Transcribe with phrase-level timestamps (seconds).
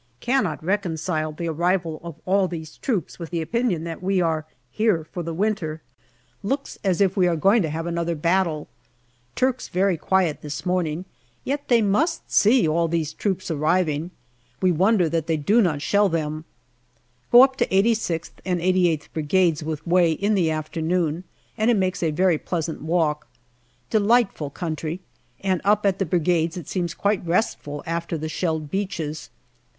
[0.19, 5.03] Cannot reconcile the arrival of all these troops with the opinion that we are here
[5.11, 5.79] for the winter.
[6.41, 8.67] Looks as if we are going to have another battle.
[9.35, 11.05] Turks very quiet this morning,
[11.43, 14.09] yet they must see all these troops arriving.
[14.59, 16.45] We wonder that they do not shell them.
[17.31, 21.25] Go up to 86th and 88th Brigades with Way in the after noon,
[21.59, 23.27] and it makes a very pleasant walk.
[23.91, 24.99] Delightful country,
[25.41, 29.29] and up at the Brigades it seems quite restful after the shelled beaches.